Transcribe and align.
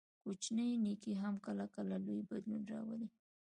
کوچنی 0.23 0.67
نیکي 0.83 1.13
هم 1.21 1.35
کله 1.45 1.65
کله 1.75 1.95
لوی 2.05 2.21
بدلون 2.31 2.61
راولي. 2.71 3.07